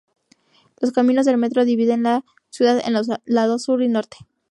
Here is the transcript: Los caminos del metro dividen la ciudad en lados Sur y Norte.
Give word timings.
Los 0.79 0.93
caminos 0.93 1.27
del 1.27 1.37
metro 1.37 1.63
dividen 1.63 2.01
la 2.01 2.25
ciudad 2.49 2.81
en 2.87 2.97
lados 3.25 3.61
Sur 3.61 3.83
y 3.83 3.87
Norte. 3.87 4.17